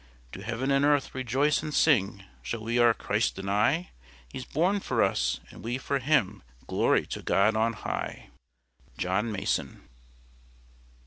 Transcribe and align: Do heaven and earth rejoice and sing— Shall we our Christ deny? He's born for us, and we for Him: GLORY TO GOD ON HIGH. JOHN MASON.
Do 0.31 0.41
heaven 0.41 0.71
and 0.71 0.83
earth 0.83 1.13
rejoice 1.13 1.61
and 1.61 1.71
sing— 1.71 2.23
Shall 2.41 2.63
we 2.63 2.79
our 2.79 2.91
Christ 2.95 3.35
deny? 3.35 3.91
He's 4.33 4.45
born 4.45 4.79
for 4.79 5.03
us, 5.03 5.39
and 5.51 5.63
we 5.63 5.77
for 5.77 5.99
Him: 5.99 6.41
GLORY 6.65 7.05
TO 7.05 7.21
GOD 7.21 7.55
ON 7.55 7.73
HIGH. 7.73 8.31
JOHN 8.97 9.31
MASON. 9.31 9.87